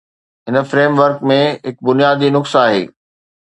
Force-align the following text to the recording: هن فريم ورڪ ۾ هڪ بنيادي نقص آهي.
هن 0.47 0.55
فريم 0.69 0.93
ورڪ 1.01 1.19
۾ 1.33 1.37
هڪ 1.67 1.77
بنيادي 1.91 2.33
نقص 2.39 2.57
آهي. 2.65 2.83